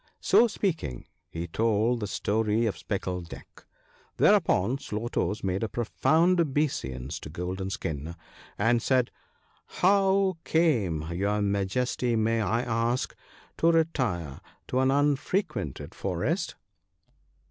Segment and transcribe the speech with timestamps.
[0.19, 3.65] So speak ing, he told the story of Speckle neck.
[4.17, 8.15] Thereupon Slow toes made a profound obeisance to Golden skin,
[8.57, 8.87] and THE WINNING OF FRIENDS.
[8.87, 9.11] 41 said,'
[9.83, 13.15] How came your Majesty, may I ask,
[13.57, 16.55] to retire to an unfrequented forest